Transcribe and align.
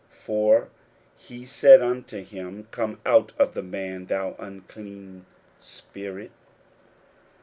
41:005:008 0.01 0.09
For 0.25 0.69
he 1.15 1.45
said 1.45 1.83
unto 1.83 2.23
him, 2.23 2.67
Come 2.71 2.99
out 3.05 3.33
of 3.37 3.53
the 3.53 3.61
man, 3.61 4.07
thou 4.07 4.35
unclean 4.39 5.27
spirit. 5.59 6.31